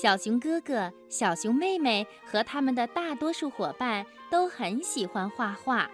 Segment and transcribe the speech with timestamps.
[0.00, 5.90] 小熊哥哥、小熊妹妹和他们的大多数伙伴都很喜欢画画，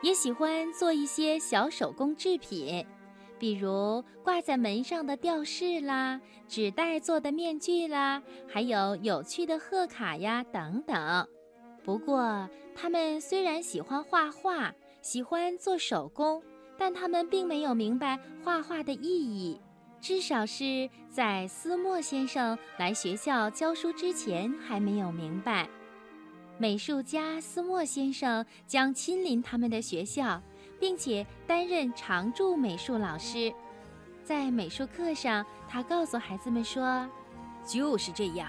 [0.00, 2.86] 也喜欢做一些小手工制品，
[3.36, 11.26] 比如挂在门上的吊饰啦、纸袋做的面具啦，还有有趣的贺卡呀等等。
[11.82, 14.72] 不过，他们虽然喜欢画画，
[15.02, 16.40] 喜欢做手工，
[16.78, 19.60] 但他们并没有明白画画的意义。
[20.00, 25.68] 至少是在斯莫先生来学校教书之前还没有明白。
[26.56, 30.40] 美术家斯莫先生将亲临他们的学校，
[30.80, 33.52] 并且担任常驻美术老师。
[34.24, 37.08] 在美术课上，他告诉孩子们说
[37.66, 38.48] ：“就是这样，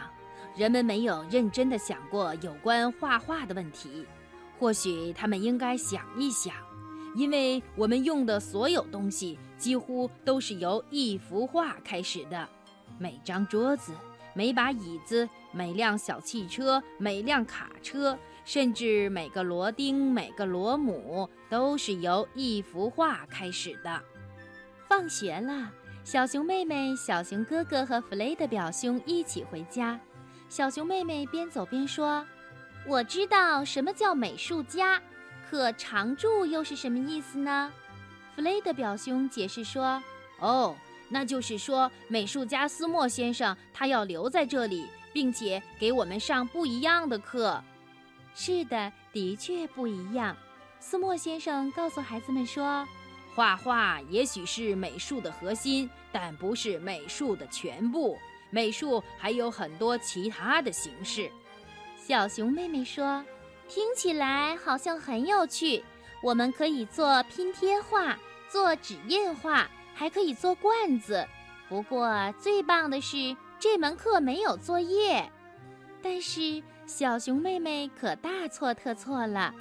[0.55, 4.05] 人们没有认真的想过有关画画的问题。
[4.59, 6.53] 或许他们应该想一想。”
[7.15, 12.47] 因为我们用的所有东西几乎都是由一幅画开始的，
[12.97, 13.93] 每张桌子、
[14.33, 24.01] 每把椅子、每辆小汽车、每辆卡车，甚至每个螺钉、每个螺母，都是由一幅画开始的。
[24.87, 25.71] 放学了，
[26.03, 29.99] 小熊妹妹、小熊哥哥和弗雷德表兄一起回家。
[30.47, 32.25] 小熊妹妹边走边说
[32.87, 35.01] ：“我知道什么叫美术家。”
[35.49, 37.71] 可常驻又是什么意思呢？
[38.35, 40.01] 弗雷德表兄解释说
[40.39, 40.75] ：“哦，
[41.09, 47.59] 那就是说美术家斯莫先生他要留在这里，并且给我们上不一样的课。”
[48.35, 50.37] 是的，的确不一样。
[50.79, 52.87] 斯莫先生告诉孩子们说
[53.33, 58.15] ：“画画也许是美术的核心，但不是美术的全部。
[58.51, 61.31] 美术还有很多其他的形式。”
[61.97, 63.25] 小熊妹妹说。
[63.69, 65.83] 听起来好像很有趣。
[66.21, 68.17] 我们可以做拼贴画，
[68.49, 71.25] 做纸印画，还可以做罐子。
[71.69, 75.31] 不过最棒的是这门课没有作业。
[76.01, 79.53] 但是小熊妹妹可大错特错了。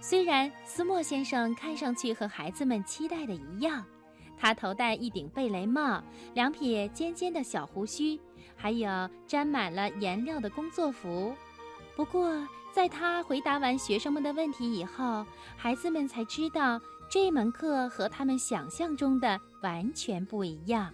[0.00, 3.84] 虽然斯莫先生看上去和孩子们期待的一样，
[4.36, 8.20] 他头戴一顶贝雷帽，两撇尖尖的小胡须，
[8.54, 8.88] 还有
[9.26, 11.34] 沾满了颜料的工作服。
[11.96, 12.30] 不过，
[12.76, 15.24] 在他回答完学生们的问题以后，
[15.56, 16.78] 孩子们才知道
[17.08, 20.92] 这门课和他们想象中的完全不一样。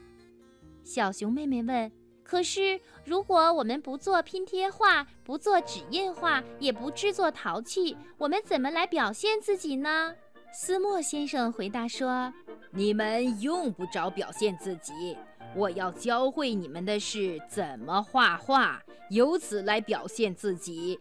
[0.84, 1.91] 小熊妹妹问
[2.22, 10.14] ：“可是，如果我们不做拼贴画，不做纸印画，也不制作陶器，我们怎么来表现自己呢？”
[10.54, 12.32] 斯莫先生回答说
[12.70, 15.19] ：“你们用不着表现自己，
[15.56, 21.00] 我要教会你们的是怎么画画，由此来表现自己。”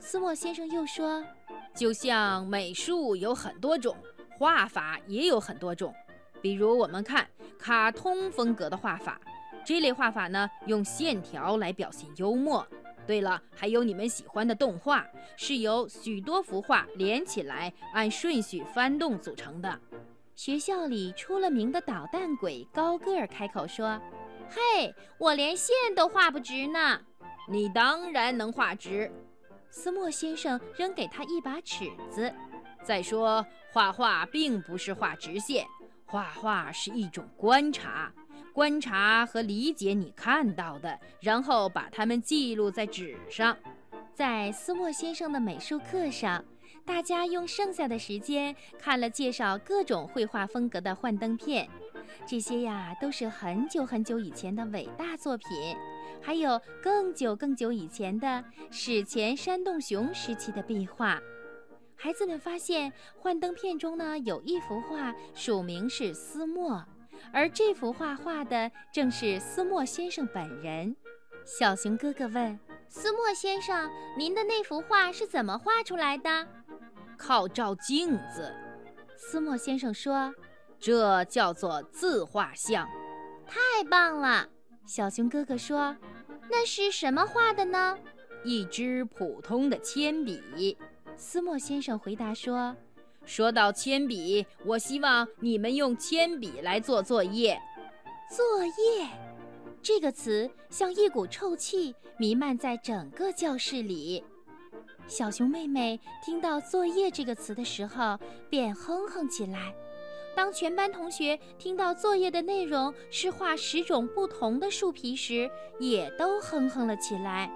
[0.00, 1.24] 斯莫先生又说
[1.74, 3.96] ：“就像美术有很多种，
[4.38, 5.94] 画法也有很多种。
[6.40, 7.26] 比如，我们看
[7.58, 9.20] 卡通风格的画法，
[9.64, 12.66] 这类画法呢，用线条来表现幽默。
[13.06, 15.06] 对了，还有你们喜欢的动画，
[15.36, 19.78] 是由许多幅画连起来，按顺序翻动组成的。”
[20.36, 23.98] 学校里出了名的捣蛋鬼高个儿开口说
[24.50, 27.00] ：“嘿，我连线都画不直呢！
[27.48, 29.10] 你当然能画直。”
[29.76, 32.32] 斯莫先生扔给他一把尺子。
[32.82, 35.66] 再说，画画并不是画直线，
[36.06, 38.10] 画画是一种观察，
[38.54, 43.54] 观察和理解你看到的，然后把它们记录在纸上。
[44.14, 46.42] 在斯莫先生的美术课上，
[46.86, 51.68] 大家用剩下的时间看了介绍各种绘画风格的幻灯片。
[52.26, 55.76] 这些呀，都是很久很久以前的伟大作品，
[56.20, 61.20] 还有更久更久以前的史前山洞熊时期的壁画。
[61.94, 66.84] 孩子们发现，幻灯片中呢有一幅画署名是斯莫，
[67.32, 70.94] 而这幅画画的正是斯莫先生本人。
[71.44, 72.58] 小熊哥哥问
[72.90, 73.88] ：“斯莫先生，
[74.18, 76.46] 您的那幅画是怎么画出来的
[77.16, 78.52] ？”“靠照镜子。”
[79.16, 80.34] 斯莫先生说。
[80.78, 82.88] 这叫做自画像，
[83.46, 84.48] 太棒了！
[84.86, 85.96] 小熊哥哥说
[86.50, 87.98] ：“那是什么画的呢？”
[88.44, 90.76] 一支普通的铅笔。
[91.16, 92.76] 斯莫先生回答说
[93.24, 97.58] ：“说到铅笔，我希望你们用铅笔来做作业。”
[98.30, 99.08] 作业
[99.82, 104.22] 这个词像一股臭气弥漫在整个教室里。
[105.08, 108.18] 小熊妹妹听到“作业”这个词的时候，
[108.50, 109.74] 便哼哼起来。
[110.36, 115.50] 当全班同学听到作业的内容是画十种不同的树皮时，
[115.80, 117.50] 也都哼哼了起来。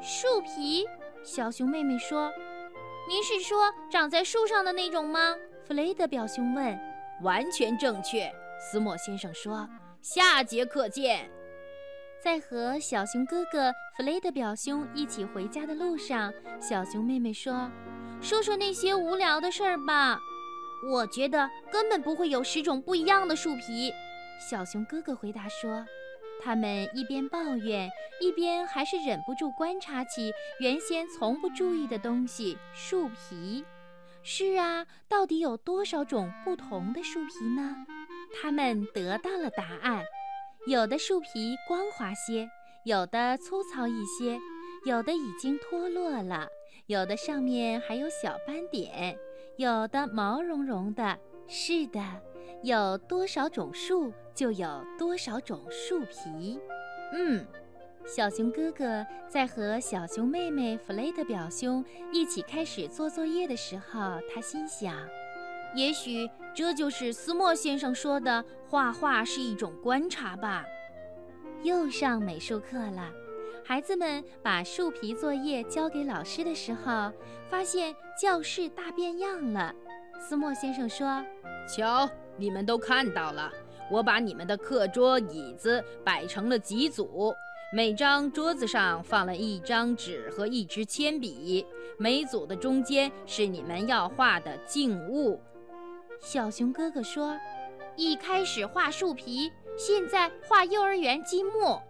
[0.00, 0.86] 树皮，
[1.24, 2.30] 小熊妹妹说
[3.08, 5.34] ：“您是说长在树上的那种吗？”
[5.66, 6.78] 弗雷德表兄问。
[7.22, 9.68] “完全正确。”斯莫先生说。
[10.00, 11.28] “下节课见。”
[12.22, 17.68] 在和小熊哥哥弗雷德表兄一起回家的路上，小熊妹妹说
[18.22, 20.18] ：“说说那些无聊的事儿吧。”
[20.90, 23.92] 我觉得根本不会有十种不一样的树皮。
[24.38, 25.86] 小熊哥哥回答说
[26.42, 27.90] ：“他们一边抱怨，
[28.20, 33.64] 一边还是忍不住观察起原先从不注意的东西——树皮。
[34.22, 37.86] 是啊，到底有多少种不同的树皮呢？”
[38.42, 40.04] 他们得到了答案。
[40.66, 42.48] 有的树皮光滑些，
[42.84, 44.38] 有的粗糙一些，
[44.84, 46.48] 有的已经脱落了，
[46.86, 49.16] 有的上面还有小斑点，
[49.56, 51.18] 有的毛茸茸的。
[51.46, 52.00] 是的，
[52.62, 56.58] 有多少种树，就有多少种树皮。
[57.12, 57.46] 嗯，
[58.06, 64.96] 小熊哥哥在和小熊妹妹弗雷德表兄一起开始做作业的时候，他心想。
[65.74, 70.64] 也许这就是斯莫先生说的画画是一种观察吧。
[71.62, 73.10] 又上美术课了，
[73.66, 77.10] 孩子们把树皮作业交给老师的时候，
[77.48, 79.74] 发现教室大变样了。
[80.20, 81.24] 斯莫先生说
[81.66, 82.06] ：“瞧，
[82.36, 83.50] 你们都看到了，
[83.90, 87.34] 我把你们的课桌、椅子摆成了几组，
[87.72, 91.66] 每张桌子上放了一张纸和一支铅笔，
[91.96, 95.40] 每组的中间是你们要画的静物。”
[96.20, 97.34] 小熊哥哥说
[97.96, 101.80] ：“一开始画树皮，现在画幼儿园积木。”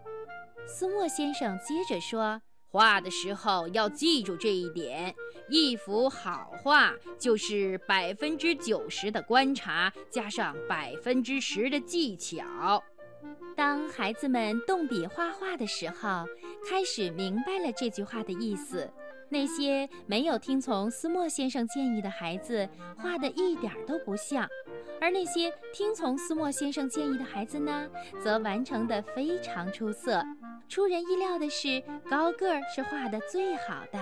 [0.67, 5.15] 斯莫先生接着说：“画的时候要记住这一点，
[5.47, 12.83] 一幅好画就是百分之九十的观察加上百分之十的技巧。”
[13.55, 16.25] 当孩子们动笔画画的时候，
[16.69, 18.91] 开始明白了这句话的意思。
[19.35, 24.47] 那些没有听从斯莫先生建议的孩子，画的一点都不像；
[25.01, 27.85] 而那些听从斯莫先生建议的孩子呢，
[28.23, 30.23] 则完成的非常出色。
[30.69, 33.99] 出人意料的是，高个儿是画的最好的。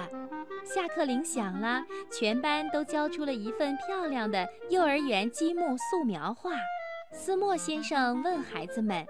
[0.64, 6.52] 下课铃响了，全班都交出了一份漂亮的幼儿园积木素描画。
[7.12, 9.04] 斯莫先生问孩子们：“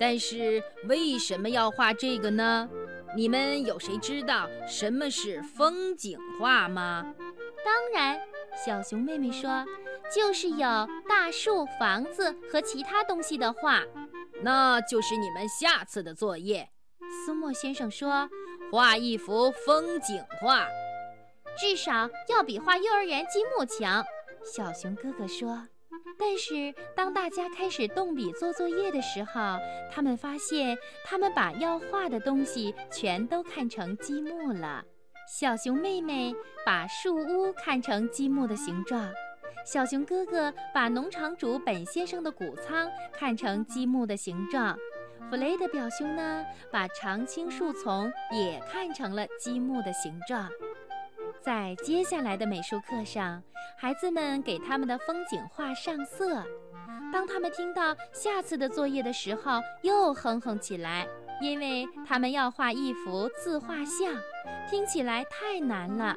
[0.00, 2.68] 但是为什么要画这个呢？”
[3.16, 7.14] 你们有谁知道什么是风景画吗？
[7.64, 8.20] 当然，
[8.64, 9.64] 小熊妹妹说，
[10.14, 10.58] 就是有
[11.08, 13.82] 大树、房子和其他东西的画。
[14.42, 16.70] 那就是你们下次的作业。
[17.26, 18.30] 苏莫先生说，
[18.70, 20.66] 画一幅风景画，
[21.58, 24.04] 至少要比画幼儿园积木强。
[24.44, 25.66] 小熊哥哥说。
[26.18, 29.58] 但是，当大家开始动笔做作业的时候，
[29.90, 34.84] 他们发现，他们把要画的东西全都看成积木了。
[35.38, 36.34] 小熊妹妹
[36.66, 39.08] 把树屋看成积木的形状，
[39.64, 44.76] 小熊哥哥把农场主本先生的谷仓看成积木的形状，
[45.30, 50.48] 弗雷德表兄呢，把常青树丛也看成了积木的形状。
[51.40, 53.42] 在接下来的美术课上，
[53.80, 56.44] 孩子们给他们的风景画上色。
[57.10, 61.08] 当他们听到下次的作业的时候，又哼哼起来，
[61.40, 64.14] 因为他们要画一幅自画像，
[64.68, 66.14] 听起来太难了。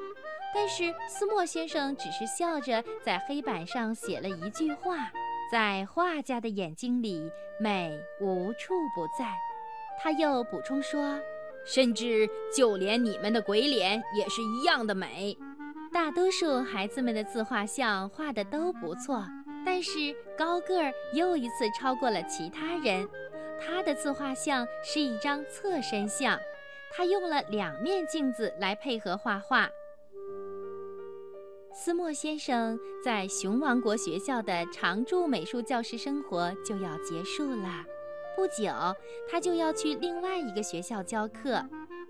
[0.53, 5.09] 但是斯莫先生只是笑着在黑板上写了一句话
[5.49, 7.31] ：“在画家的眼睛里，
[7.61, 9.33] 美无处不在。”
[10.03, 11.17] 他又补充说。
[11.65, 15.33] 甚至就连你们的鬼脸也是一样的美。
[16.03, 19.25] 大多数孩子们的自画像画的都不错，
[19.65, 23.07] 但是高个儿又一次超过了其他人。
[23.57, 26.37] 他的自画像是一张侧身像，
[26.91, 29.69] 他用了两面镜子来配合画画。
[31.73, 37.85] 斯莫先生在熊王国学校的常驻美术教师生活就要结束了。
[38.35, 38.73] 不久，
[39.31, 41.63] 他就要去另外一个学校教课。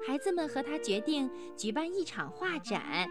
[0.08, 3.08] 孩子们和他决定举办一场画展。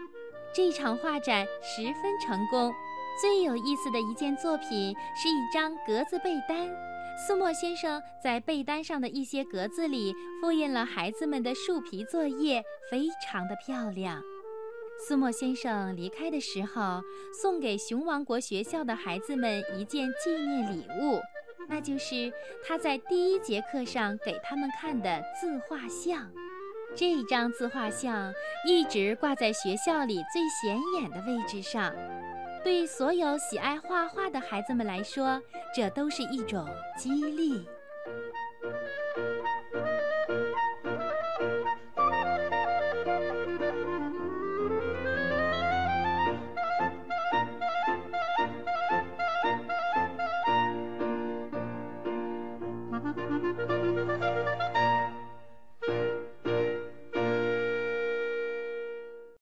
[0.55, 2.73] 这场画展十分成功。
[3.21, 6.67] 最有意思的一件作品是一张格子被单。
[7.27, 14.19] 斯莫先生在被单上的一些格子里复印了孩子们的树皮作业，非常的漂亮。
[15.07, 17.01] 斯莫先生离开的时候，
[17.39, 21.21] 送给熊王国学校的孩子们一件纪念礼物。
[21.69, 22.33] 那就是
[22.67, 26.31] 他在第一节课上给他们看的自画像。
[26.95, 28.33] 这张自画像
[28.67, 31.93] 一直挂在学校里最显眼的位置上。
[32.63, 35.41] 对所有喜爱画画的孩子们来说，
[35.75, 36.65] 这都是一种
[36.97, 37.67] 激励。